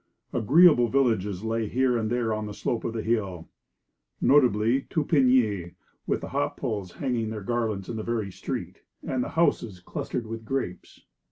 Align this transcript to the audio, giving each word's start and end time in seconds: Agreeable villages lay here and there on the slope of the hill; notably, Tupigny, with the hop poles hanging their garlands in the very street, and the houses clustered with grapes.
Agreeable 0.33 0.87
villages 0.87 1.43
lay 1.43 1.67
here 1.67 1.95
and 1.95 2.09
there 2.09 2.33
on 2.33 2.47
the 2.47 2.55
slope 2.55 2.83
of 2.83 2.91
the 2.93 3.03
hill; 3.03 3.47
notably, 4.19 4.81
Tupigny, 4.89 5.75
with 6.07 6.21
the 6.21 6.29
hop 6.29 6.57
poles 6.57 6.93
hanging 6.93 7.29
their 7.29 7.43
garlands 7.43 7.87
in 7.87 7.97
the 7.97 8.01
very 8.03 8.31
street, 8.31 8.81
and 9.03 9.23
the 9.23 9.29
houses 9.37 9.79
clustered 9.79 10.25
with 10.25 10.43
grapes. 10.43 11.05